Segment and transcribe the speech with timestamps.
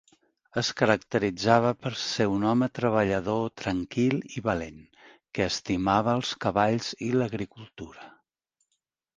[0.59, 4.81] Es caracteritzava per ser un home treballador tranquil i valent,
[5.39, 8.11] que estimava els cavalls i l'agricultura.